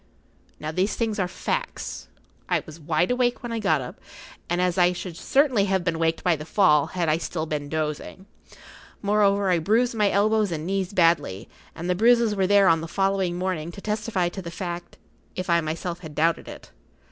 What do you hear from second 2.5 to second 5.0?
was wide awake when I got up, and I